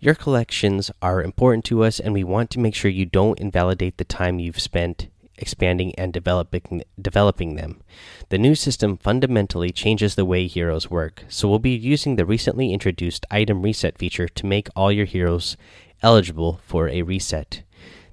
Your 0.00 0.14
collections 0.14 0.92
are 1.02 1.24
important 1.24 1.64
to 1.64 1.82
us, 1.82 1.98
and 1.98 2.14
we 2.14 2.22
want 2.22 2.50
to 2.50 2.60
make 2.60 2.76
sure 2.76 2.88
you 2.88 3.04
don't 3.04 3.40
invalidate 3.40 3.96
the 3.96 4.04
time 4.04 4.38
you've 4.38 4.60
spent 4.60 5.08
expanding 5.36 5.92
and 5.96 6.12
developing 6.12 6.84
developing 7.00 7.56
them. 7.56 7.82
The 8.28 8.38
new 8.38 8.54
system 8.54 8.96
fundamentally 8.96 9.70
changes 9.72 10.14
the 10.14 10.24
way 10.24 10.46
heroes 10.46 10.88
work, 10.88 11.24
so 11.28 11.48
we'll 11.48 11.58
be 11.58 11.76
using 11.76 12.14
the 12.14 12.24
recently 12.24 12.72
introduced 12.72 13.26
item 13.28 13.60
reset 13.60 13.98
feature 13.98 14.28
to 14.28 14.46
make 14.46 14.68
all 14.76 14.92
your 14.92 15.04
heroes 15.04 15.56
eligible 16.00 16.60
for 16.64 16.88
a 16.88 17.02
reset. 17.02 17.64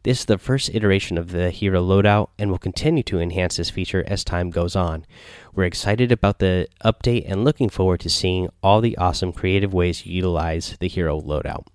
This 0.02 0.22
is 0.22 0.26
the 0.26 0.40
first 0.40 0.74
iteration 0.74 1.20
of 1.20 1.32
the 1.32 1.52
hero 1.52 1.84
loadout 1.84 2.30
and 2.40 2.50
we'll 2.50 2.58
continue 2.58 3.04
to 3.04 3.20
enhance 3.20 3.58
this 3.58 3.70
feature 3.72 4.04
as 4.08 4.24
time 4.24 4.50
goes 4.50 4.76
on. 4.76 5.06
We're 5.54 5.66
excited 5.66 6.12
about 6.12 6.40
the 6.40 6.68
update 6.84 7.26
and 7.28 7.44
looking 7.44 7.70
forward 7.70 8.02
to 8.02 8.10
seeing 8.10 8.50
all 8.62 8.82
the 8.82 8.98
awesome 8.98 9.34
creative 9.34 9.74
ways 9.74 10.06
you 10.06 10.14
utilize 10.14 10.78
the 10.80 10.88
hero 10.88 11.20
loadout 11.20 11.66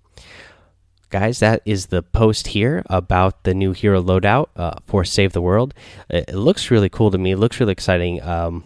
guys, 1.11 1.39
that 1.39 1.61
is 1.65 1.87
the 1.87 2.01
post 2.01 2.47
here 2.47 2.83
about 2.87 3.43
the 3.43 3.53
new 3.53 3.73
hero 3.73 4.01
loadout 4.01 4.47
uh, 4.55 4.75
for 4.87 5.05
Save 5.05 5.33
the 5.33 5.41
World. 5.41 5.73
It, 6.09 6.29
it, 6.29 6.35
looks 6.35 6.71
really 6.71 6.89
cool 6.89 7.11
to 7.11 7.17
me. 7.17 7.31
It 7.31 7.37
looks 7.37 7.59
really 7.59 7.73
exciting. 7.73 8.23
Um, 8.23 8.63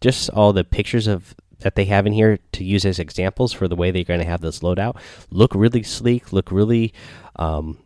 just 0.00 0.30
all 0.30 0.52
the 0.52 0.64
pictures 0.64 1.06
of 1.06 1.34
that 1.60 1.76
they 1.76 1.84
have 1.84 2.06
in 2.06 2.12
here 2.12 2.38
to 2.52 2.64
use 2.64 2.84
as 2.84 2.98
examples 2.98 3.52
for 3.52 3.68
the 3.68 3.76
way 3.76 3.92
they're 3.92 4.02
going 4.02 4.18
to 4.18 4.26
have 4.26 4.40
this 4.40 4.60
loadout 4.60 4.96
look 5.30 5.54
really 5.54 5.84
sleek. 5.84 6.32
Look 6.32 6.50
really 6.50 6.92
um, 7.36 7.78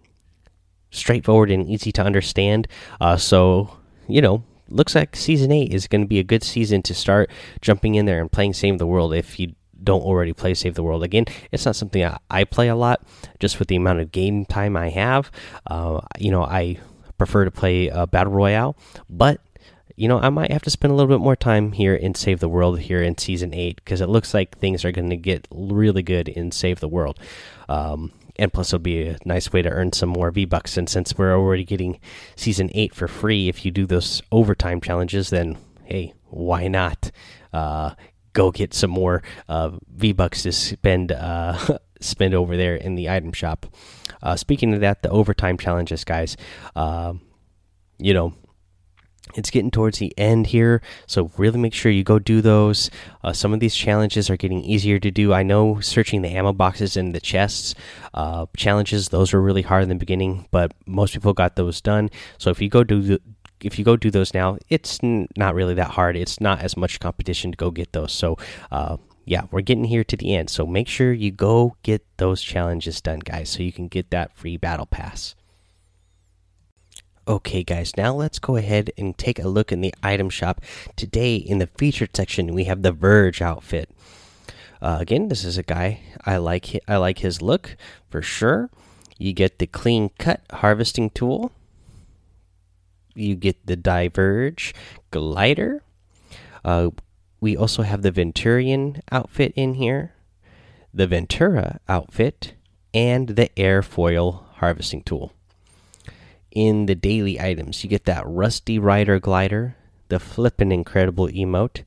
straightforward 0.91 1.51
and 1.51 1.69
easy 1.69 1.93
to 1.93 2.03
understand. 2.03 2.69
Uh, 3.01 3.17
so 3.17 3.77
you 4.09 4.23
know. 4.23 4.45
Looks 4.69 4.97
like 4.97 5.15
season 5.15 5.53
eight 5.53 5.73
is 5.73 5.87
going 5.87 6.01
to 6.01 6.09
be 6.09 6.19
a 6.19 6.25
good 6.25 6.43
season 6.43 6.83
to 6.83 6.93
start 6.93 7.31
jumping 7.61 7.95
in 7.95 8.05
there 8.05 8.21
and 8.21 8.33
playing 8.33 8.53
Save 8.53 8.79
the 8.79 8.87
World 8.87 9.15
if 9.15 9.39
you 9.39 9.55
don't 9.87 10.03
already 10.03 10.35
play 10.35 10.53
Save 10.53 10.75
the 10.75 10.83
World. 10.83 11.03
Again, 11.03 11.25
it's 11.51 11.65
not 11.65 11.77
something 11.77 12.05
I, 12.05 12.19
I 12.29 12.45
play 12.45 12.69
a 12.69 12.77
lot, 12.77 13.01
just 13.41 13.59
with 13.59 13.69
the 13.69 13.77
amount 13.77 14.01
of 14.01 14.13
game 14.13 14.45
time 14.45 14.77
I 14.77 14.91
have. 14.91 15.31
Uh, 15.67 16.03
you 16.19 16.31
know, 16.31 16.45
I 16.45 16.79
prefer 17.17 17.47
to 17.47 17.51
play 17.51 17.89
uh, 17.91 18.05
Battle 18.05 18.35
Royale, 18.35 18.77
but 19.09 19.41
you 19.97 20.09
know, 20.09 20.21
I 20.21 20.29
might 20.29 20.53
have 20.53 20.63
to 20.63 20.71
spend 20.71 20.93
a 20.93 20.95
little 20.95 21.09
bit 21.09 21.23
more 21.23 21.37
time 21.37 21.73
here 21.73 21.95
in 21.95 22.15
Save 22.15 22.41
the 22.41 22.51
World 22.51 22.81
here 22.81 23.03
in 23.03 23.17
Season 23.17 23.55
8 23.55 23.77
because 23.77 24.03
it 24.03 24.11
looks 24.11 24.35
like 24.35 24.59
things 24.59 24.85
are 24.85 24.93
going 24.93 25.09
to 25.09 25.17
get 25.17 25.49
really 25.51 26.03
good 26.03 26.29
in 26.29 26.53
Save 26.53 26.81
the 26.81 26.89
World. 26.89 27.19
Um, 27.71 28.13
and 28.39 28.53
plus, 28.53 28.69
it'll 28.69 28.81
be 28.81 29.07
a 29.07 29.19
nice 29.25 29.51
way 29.51 29.63
to 29.63 29.71
earn 29.71 29.95
some 29.95 30.11
more 30.11 30.31
V 30.31 30.45
Bucks. 30.45 30.77
And 30.77 30.87
since 30.87 31.17
we're 31.17 31.35
already 31.35 31.65
getting 31.65 31.99
Season 32.37 32.71
8 32.75 32.95
for 32.95 33.09
free, 33.09 33.49
if 33.49 33.65
you 33.65 33.71
do 33.71 33.87
those 33.87 34.21
overtime 34.31 34.83
challenges, 34.83 35.31
then 35.31 35.57
hey, 35.85 36.13
why 36.29 36.69
not? 36.69 37.11
Uh, 37.55 37.95
go 38.37 38.51
get 38.51 38.75
some 38.75 38.91
more 38.91 39.23
uh, 39.49 39.71
V 39.97 40.13
Bucks 40.13 40.43
to 40.43 40.53
spend 40.53 41.11
uh, 41.11 41.79
spend 42.01 42.35
over 42.35 42.57
there 42.57 42.77
in 42.77 42.95
the 42.95 43.09
item 43.09 43.33
shop. 43.33 43.67
Uh, 44.23 44.37
speaking 44.37 44.75
of 44.75 44.81
that, 44.81 45.03
the 45.03 45.09
overtime 45.09 45.57
challenges, 45.57 46.05
guys. 46.05 46.37
Um, 46.77 47.23
you 47.99 48.13
know, 48.13 48.35
it's 49.35 49.51
getting 49.51 49.71
towards 49.71 49.99
the 49.99 50.13
end 50.19 50.49
here, 50.49 50.83
so 51.07 51.31
really 51.39 51.59
make 51.59 51.73
sure 51.73 51.91
you 51.91 52.05
go 52.05 52.19
do 52.19 52.43
those. 52.43 52.91
Uh, 53.25 53.33
some 53.33 53.55
of 53.55 53.61
these 53.61 53.75
challenges 53.75 54.29
are 54.29 54.37
getting 54.37 54.63
easier 54.63 54.99
to 54.99 55.11
do. 55.11 55.33
I 55.33 55.43
know 55.43 55.81
searching 55.81 56.21
the 56.21 56.29
ammo 56.29 56.53
boxes 56.53 56.97
and 56.97 57.15
the 57.15 57.21
chests 57.21 57.75
uh, 58.13 58.47
challenges; 58.57 59.09
those 59.09 59.33
were 59.33 59.41
really 59.41 59.63
hard 59.63 59.83
in 59.83 59.89
the 59.89 59.95
beginning, 59.95 60.47
but 60.51 60.73
most 60.87 61.15
people 61.15 61.33
got 61.33 61.57
those 61.57 61.81
done. 61.81 62.11
So 62.39 62.51
if 62.51 62.61
you 62.61 62.69
go 62.69 62.85
do 62.85 63.19
if 63.63 63.79
you 63.79 63.85
go 63.85 63.97
do 63.97 64.11
those 64.11 64.35
now, 64.35 64.59
it's 64.69 65.01
not 65.03 65.55
really 65.55 65.75
that 65.75 65.93
hard. 65.93 66.17
It's 66.17 66.41
not 66.41 66.61
as 66.61 66.77
much 66.77 67.01
competition 67.01 67.53
to 67.53 67.57
go 67.57 67.71
get 67.71 67.93
those. 67.93 68.13
So, 68.13 68.37
uh, 68.71 68.99
yeah, 69.25 69.43
we're 69.51 69.61
getting 69.61 69.85
here 69.85 70.05
to 70.05 70.17
the 70.17 70.35
end. 70.35 70.51
So 70.51 70.67
make 70.67 70.89
sure 70.89 71.13
you 71.13 71.31
go 71.31 71.77
get 71.83 72.05
those 72.17 72.43
challenges 72.43 73.01
done, 73.01 73.21
guys, 73.21 73.51
so 73.51 73.63
you 73.63 73.73
can 73.73 73.89
get 73.89 74.11
that 74.11 74.37
free 74.37 74.57
battle 74.57 74.87
pass. 74.87 75.35
Okay, 77.29 77.65
guys, 77.65 77.97
now 77.97 78.15
let's 78.15 78.39
go 78.39 78.55
ahead 78.55 78.93
and 78.97 79.19
take 79.19 79.41
a 79.41 79.49
look 79.49 79.73
in 79.73 79.81
the 79.81 79.93
item 80.01 80.31
shop. 80.31 80.61
Today, 80.95 81.35
in 81.35 81.59
the 81.59 81.67
featured 81.67 82.17
section, 82.17 82.55
we 82.55 82.65
have 82.65 82.83
the 82.83 82.93
Verge 82.93 83.43
outfit. 83.43 83.91
Uh, 84.81 84.99
again, 85.01 85.27
this 85.29 85.45
is 85.45 85.59
a 85.59 85.65
guy 85.65 86.01
I 86.25 86.37
like. 86.37 86.81
I 86.87 86.99
like 86.99 87.19
his 87.19 87.43
look 87.43 87.77
for 88.09 88.23
sure. 88.23 88.71
You 89.19 89.33
get 89.33 89.59
the 89.59 89.67
clean 89.67 90.11
cut 90.21 90.43
harvesting 90.53 91.11
tool 91.11 91.51
you 93.17 93.35
get 93.35 93.67
the 93.67 93.77
Diverge 93.77 94.75
glider. 95.11 95.83
Uh, 96.65 96.91
we 97.41 97.57
also 97.57 97.83
have 97.83 98.03
the 98.03 98.13
Venturion 98.13 99.01
outfit 99.13 99.53
in 99.57 99.75
here, 99.75 100.15
the 100.93 101.07
Ventura 101.07 101.81
outfit, 101.89 102.55
and 102.95 103.29
the 103.31 103.51
airfoil 103.57 104.45
harvesting 104.55 105.03
tool. 105.03 105.33
In 106.51 106.87
the 106.87 106.95
daily 106.95 107.39
items, 107.39 107.85
you 107.85 107.91
get 107.91 108.07
that 108.07 108.25
Rusty 108.27 108.79
Rider 108.79 109.21
glider, 109.21 109.77
the 110.09 110.19
Flippin' 110.19 110.73
Incredible 110.73 111.29
emote, 111.29 111.85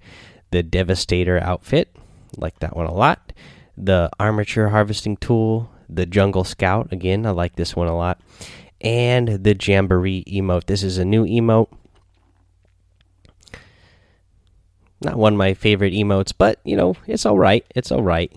the 0.52 0.62
Devastator 0.62 1.40
outfit, 1.42 1.96
like 2.38 2.60
that 2.60 2.76
one 2.76 2.86
a 2.86 2.94
lot, 2.94 3.34
the 3.76 4.10
Armature 4.20 4.70
harvesting 4.70 5.18
tool, 5.18 5.72
the 5.90 6.06
Jungle 6.06 6.44
Scout, 6.44 6.94
again, 6.94 7.26
I 7.26 7.32
like 7.32 7.56
this 7.56 7.76
one 7.76 7.88
a 7.88 7.98
lot, 7.98 8.22
and 8.82 9.44
the 9.44 9.56
Jamboree 9.60 10.24
emote. 10.26 10.66
This 10.66 10.84
is 10.84 10.98
a 10.98 11.06
new 11.06 11.26
emote. 11.26 11.70
Not 15.02 15.16
one 15.16 15.34
of 15.34 15.38
my 15.38 15.54
favorite 15.54 15.94
emotes, 15.94 16.34
but 16.38 16.60
you 16.64 16.76
know, 16.76 16.96
it's 17.08 17.26
all 17.26 17.38
right. 17.38 17.66
It's 17.76 17.92
all 17.92 18.04
right. 18.04 18.32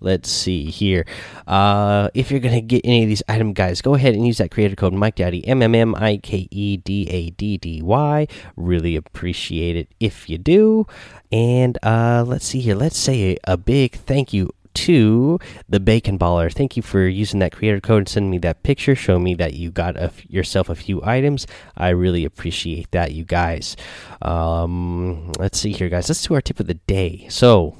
Let's 0.00 0.30
see 0.30 0.66
here. 0.66 1.06
Uh, 1.46 2.10
if 2.12 2.30
you're 2.30 2.40
gonna 2.40 2.60
get 2.60 2.82
any 2.84 3.02
of 3.02 3.08
these 3.08 3.22
item 3.26 3.54
guys, 3.54 3.80
go 3.80 3.94
ahead 3.94 4.14
and 4.14 4.26
use 4.26 4.38
that 4.38 4.50
creator 4.50 4.76
code 4.76 4.92
Mike 4.92 5.16
Daddy 5.16 5.46
M 5.48 5.62
M 5.62 5.74
M 5.74 5.94
I 5.94 6.18
K 6.18 6.46
E 6.50 6.76
D 6.76 7.08
A 7.08 7.30
D 7.30 7.56
D 7.56 7.80
Y. 7.82 8.28
Really 8.54 8.96
appreciate 8.96 9.76
it 9.76 9.88
if 9.98 10.28
you 10.28 10.36
do. 10.36 10.86
And 11.32 11.78
uh, 11.82 12.22
let's 12.26 12.44
see 12.44 12.60
here. 12.60 12.74
Let's 12.74 12.98
say 12.98 13.32
a, 13.32 13.52
a 13.52 13.56
big 13.56 13.92
thank 13.92 14.32
you 14.32 14.50
to 14.74 15.38
the 15.68 15.80
Bacon 15.80 16.18
Baller. 16.18 16.52
Thank 16.52 16.76
you 16.76 16.82
for 16.82 17.06
using 17.06 17.40
that 17.40 17.52
creator 17.52 17.80
code 17.80 17.98
and 17.98 18.08
sending 18.08 18.30
me 18.30 18.38
that 18.38 18.62
picture. 18.62 18.94
Show 18.94 19.18
me 19.18 19.34
that 19.34 19.54
you 19.54 19.70
got 19.70 19.96
a, 19.96 20.12
yourself 20.28 20.68
a 20.68 20.74
few 20.74 21.02
items. 21.04 21.46
I 21.76 21.90
really 21.90 22.24
appreciate 22.24 22.90
that, 22.90 23.12
you 23.12 23.24
guys. 23.24 23.76
Um, 24.22 25.32
let's 25.38 25.58
see 25.58 25.72
here, 25.72 25.88
guys. 25.88 26.08
Let's 26.08 26.22
do 26.22 26.34
our 26.34 26.40
tip 26.40 26.60
of 26.60 26.66
the 26.66 26.74
day. 26.74 27.26
So, 27.30 27.76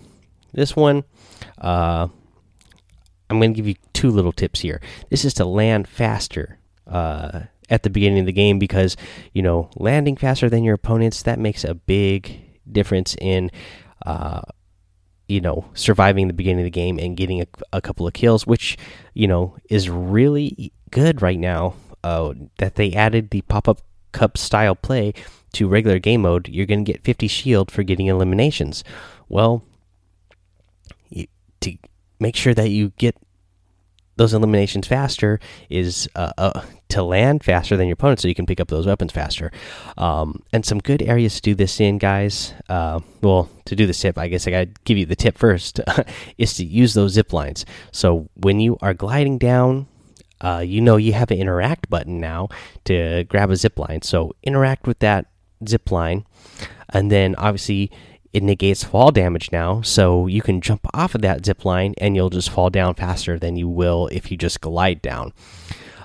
this 0.52 0.76
one, 0.76 1.04
uh, 1.58 2.08
I'm 3.28 3.38
going 3.38 3.52
to 3.52 3.56
give 3.56 3.68
you 3.68 3.74
two 3.92 4.10
little 4.10 4.32
tips 4.32 4.60
here. 4.60 4.80
This 5.10 5.24
is 5.24 5.34
to 5.34 5.44
land 5.44 5.88
faster. 5.88 6.58
Uh, 6.86 7.44
at 7.70 7.82
the 7.82 7.88
beginning 7.88 8.20
of 8.20 8.26
the 8.26 8.32
game 8.32 8.58
because 8.58 8.94
you 9.32 9.40
know 9.40 9.70
landing 9.76 10.16
faster 10.16 10.50
than 10.50 10.62
your 10.64 10.74
opponents 10.74 11.22
that 11.22 11.38
makes 11.38 11.64
a 11.64 11.74
big 11.74 12.44
difference 12.70 13.16
in 13.20 13.50
uh, 14.04 14.42
you 15.28 15.40
know 15.40 15.64
surviving 15.74 16.28
the 16.28 16.34
beginning 16.34 16.60
of 16.60 16.66
the 16.66 16.70
game 16.70 16.98
and 16.98 17.16
getting 17.16 17.40
a, 17.40 17.46
a 17.72 17.80
couple 17.80 18.06
of 18.06 18.12
kills, 18.12 18.46
which 18.46 18.76
you 19.14 19.26
know 19.26 19.56
is 19.68 19.88
really 19.90 20.72
good 20.90 21.22
right 21.22 21.38
now. 21.38 21.74
Uh, 22.02 22.34
that 22.58 22.74
they 22.74 22.92
added 22.92 23.30
the 23.30 23.40
pop 23.42 23.66
up 23.66 23.80
cup 24.12 24.38
style 24.38 24.74
play 24.74 25.12
to 25.54 25.68
regular 25.68 25.98
game 25.98 26.22
mode, 26.22 26.48
you're 26.48 26.66
going 26.66 26.84
to 26.84 26.92
get 26.92 27.02
50 27.02 27.28
shield 27.28 27.70
for 27.70 27.82
getting 27.82 28.06
eliminations. 28.06 28.84
Well, 29.28 29.62
you, 31.08 31.26
to 31.60 31.76
make 32.20 32.36
sure 32.36 32.54
that 32.54 32.70
you 32.70 32.92
get 32.98 33.16
those 34.16 34.34
eliminations 34.34 34.86
faster 34.86 35.40
is 35.68 36.08
uh, 36.14 36.32
uh, 36.38 36.62
to 36.94 37.02
land 37.02 37.44
faster 37.44 37.76
than 37.76 37.86
your 37.86 37.94
opponent 37.94 38.20
so 38.20 38.28
you 38.28 38.34
can 38.34 38.46
pick 38.46 38.60
up 38.60 38.68
those 38.68 38.86
weapons 38.86 39.12
faster. 39.12 39.50
Um, 39.98 40.42
and 40.52 40.64
some 40.64 40.78
good 40.78 41.02
areas 41.02 41.36
to 41.36 41.42
do 41.42 41.54
this 41.54 41.80
in, 41.80 41.98
guys. 41.98 42.54
Uh, 42.68 43.00
well, 43.20 43.50
to 43.66 43.76
do 43.76 43.86
the 43.86 43.92
tip, 43.92 44.16
I 44.16 44.28
guess 44.28 44.46
I 44.46 44.50
got 44.50 44.60
to 44.60 44.80
give 44.84 44.96
you 44.96 45.06
the 45.06 45.16
tip 45.16 45.36
first 45.36 45.80
is 46.38 46.54
to 46.54 46.64
use 46.64 46.94
those 46.94 47.12
zip 47.12 47.32
lines. 47.32 47.66
So 47.92 48.28
when 48.34 48.60
you 48.60 48.78
are 48.80 48.94
gliding 48.94 49.38
down, 49.38 49.86
uh, 50.40 50.62
you 50.64 50.80
know 50.80 50.96
you 50.96 51.12
have 51.14 51.30
an 51.30 51.38
interact 51.38 51.90
button 51.90 52.20
now 52.20 52.48
to 52.84 53.24
grab 53.24 53.50
a 53.50 53.56
zip 53.56 53.78
line. 53.78 54.02
So 54.02 54.34
interact 54.42 54.86
with 54.86 55.00
that 55.00 55.26
zip 55.68 55.90
line, 55.90 56.26
and 56.90 57.10
then 57.10 57.34
obviously 57.36 57.90
it 58.32 58.42
negates 58.42 58.84
fall 58.84 59.10
damage 59.10 59.50
now, 59.52 59.80
so 59.80 60.26
you 60.26 60.42
can 60.42 60.60
jump 60.60 60.86
off 60.92 61.14
of 61.14 61.22
that 61.22 61.46
zip 61.46 61.64
line 61.64 61.94
and 61.98 62.14
you'll 62.16 62.30
just 62.30 62.50
fall 62.50 62.68
down 62.68 62.94
faster 62.94 63.38
than 63.38 63.56
you 63.56 63.68
will 63.68 64.08
if 64.08 64.30
you 64.30 64.36
just 64.36 64.60
glide 64.60 65.00
down. 65.00 65.32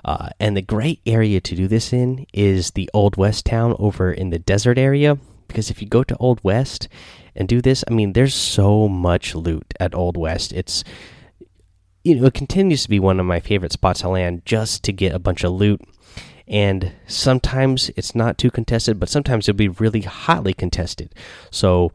Uh, 0.03 0.29
and 0.39 0.55
the 0.55 0.61
great 0.61 1.01
area 1.05 1.39
to 1.41 1.55
do 1.55 1.67
this 1.67 1.93
in 1.93 2.25
is 2.33 2.71
the 2.71 2.89
Old 2.93 3.17
West 3.17 3.45
town 3.45 3.75
over 3.79 4.11
in 4.11 4.29
the 4.29 4.39
desert 4.39 4.77
area. 4.77 5.17
Because 5.47 5.69
if 5.69 5.81
you 5.81 5.87
go 5.87 6.03
to 6.03 6.17
Old 6.17 6.39
West 6.43 6.87
and 7.35 7.47
do 7.47 7.61
this, 7.61 7.83
I 7.89 7.93
mean, 7.93 8.13
there's 8.13 8.35
so 8.35 8.87
much 8.87 9.33
loot 9.33 9.73
at 9.79 9.95
Old 9.95 10.15
West. 10.15 10.53
It's, 10.53 10.83
you 12.03 12.15
know, 12.15 12.27
it 12.27 12.33
continues 12.33 12.83
to 12.83 12.89
be 12.89 12.99
one 12.99 13.19
of 13.19 13.25
my 13.25 13.39
favorite 13.39 13.71
spots 13.71 14.01
to 14.01 14.09
land 14.09 14.43
just 14.45 14.83
to 14.83 14.93
get 14.93 15.15
a 15.15 15.19
bunch 15.19 15.43
of 15.43 15.53
loot. 15.53 15.81
And 16.47 16.93
sometimes 17.07 17.89
it's 17.95 18.15
not 18.15 18.37
too 18.37 18.51
contested, 18.51 18.99
but 18.99 19.09
sometimes 19.09 19.47
it'll 19.47 19.57
be 19.57 19.67
really 19.67 20.01
hotly 20.01 20.53
contested. 20.53 21.13
So, 21.51 21.91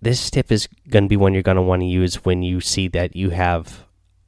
this 0.00 0.30
tip 0.30 0.52
is 0.52 0.68
going 0.88 1.04
to 1.04 1.08
be 1.08 1.16
one 1.16 1.34
you're 1.34 1.42
going 1.42 1.56
to 1.56 1.62
want 1.62 1.82
to 1.82 1.86
use 1.86 2.24
when 2.24 2.42
you 2.42 2.60
see 2.60 2.86
that 2.88 3.16
you 3.16 3.30
have 3.30 3.84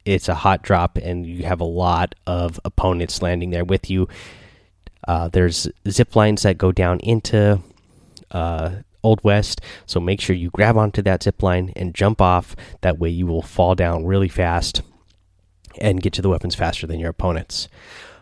it's 0.07 0.29
a 0.29 0.35
hot 0.35 0.61
drop 0.61 0.97
and 0.97 1.25
you 1.25 1.43
have 1.43 1.59
a 1.59 1.65
lot 1.65 2.15
of 2.25 2.59
opponents 2.63 3.21
landing 3.21 3.49
there 3.49 3.65
with 3.65 3.89
you. 3.89 4.07
Uh, 5.07 5.27
there's 5.27 5.67
zip 5.89 6.15
lines 6.15 6.43
that 6.43 6.57
go 6.57 6.71
down 6.71 6.99
into 7.01 7.61
uh, 8.31 8.71
Old 9.03 9.23
West, 9.23 9.61
so 9.85 9.99
make 9.99 10.19
sure 10.19 10.35
you 10.35 10.49
grab 10.49 10.77
onto 10.77 11.01
that 11.03 11.23
zip 11.23 11.43
line 11.43 11.71
and 11.75 11.93
jump 11.93 12.21
off. 12.21 12.55
That 12.81 12.97
way, 12.97 13.09
you 13.09 13.25
will 13.27 13.41
fall 13.41 13.75
down 13.75 14.05
really 14.05 14.27
fast 14.27 14.81
and 15.79 16.01
get 16.01 16.13
to 16.13 16.21
the 16.21 16.29
weapons 16.29 16.55
faster 16.55 16.87
than 16.87 16.99
your 16.99 17.11
opponents. 17.11 17.67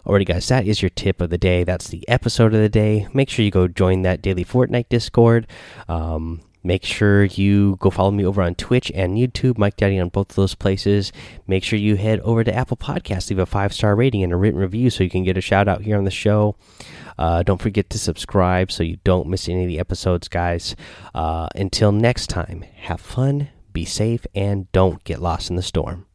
Alrighty, 0.06 0.28
guys, 0.28 0.48
that 0.50 0.68
is 0.68 0.82
your 0.82 0.90
tip 0.90 1.22
of 1.22 1.32
the 1.32 1.38
day. 1.38 1.64
That's 1.64 1.88
the 1.88 2.08
episode 2.08 2.54
of 2.54 2.62
the 2.62 2.70
day. 2.70 3.08
Make 3.14 3.30
sure 3.30 3.44
you 3.44 3.50
go 3.50 3.68
join 3.68 4.04
that 4.04 4.22
daily 4.22 4.46
Fortnite 4.46 4.90
Discord. 4.90 5.48
Um, 5.88 6.42
Make 6.66 6.84
sure 6.84 7.26
you 7.26 7.76
go 7.80 7.92
follow 7.92 8.10
me 8.10 8.26
over 8.26 8.42
on 8.42 8.56
Twitch 8.56 8.92
and 8.96 9.20
YouTube, 9.20 9.60
Mike 9.60 9.78
Daddy 9.78 10.00
on 10.00 10.10
both 10.10 10.32
of 10.32 10.36
those 10.36 10.56
places. 10.56 11.12
Make 11.46 11.64
sure 11.64 11.78
you 11.78 11.96
head 11.96 12.20
over 12.22 12.44
to 12.44 12.52
Apple 12.52 12.76
Podcasts, 12.76 13.30
leave 13.30 13.38
a 13.38 13.46
five 13.46 13.72
star 13.72 13.96
rating 13.96 14.24
and 14.24 14.34
a 14.34 14.36
written 14.36 14.60
review 14.60 14.90
so 14.90 15.04
you 15.04 15.12
can 15.12 15.24
get 15.24 15.38
a 15.38 15.42
shout 15.42 15.68
out 15.68 15.84
here 15.84 15.96
on 15.96 16.06
the 16.06 16.12
show. 16.12 16.56
Uh, 17.20 17.44
don't 17.44 17.62
forget 17.62 17.92
to 17.92 18.00
subscribe 18.00 18.72
so 18.72 18.82
you 18.82 18.98
don't 19.04 19.28
miss 19.28 19.48
any 19.48 19.62
of 19.62 19.68
the 19.68 19.78
episodes, 19.78 20.28
guys. 20.28 20.76
Uh, 21.14 21.48
until 21.54 21.92
next 21.92 22.32
time, 22.32 22.66
have 22.78 23.00
fun, 23.00 23.50
be 23.72 23.86
safe, 23.86 24.26
and 24.34 24.72
don't 24.72 25.04
get 25.04 25.22
lost 25.22 25.52
in 25.52 25.58
the 25.58 25.62
storm. 25.62 26.08